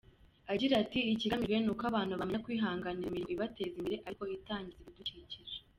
[0.53, 5.57] Agira ati “Ikigamijwe ni uko abantu bamenya kwihangira imirimo ibateza imbere ariko itangiza ibidukikije.